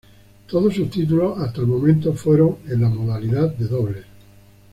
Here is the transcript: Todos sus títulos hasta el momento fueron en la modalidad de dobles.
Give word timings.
Todos 0.47 0.73
sus 0.73 0.89
títulos 0.89 1.37
hasta 1.37 1.61
el 1.61 1.67
momento 1.67 2.11
fueron 2.15 2.57
en 2.67 2.81
la 2.81 2.89
modalidad 2.89 3.53
de 3.53 3.67
dobles. 3.67 4.05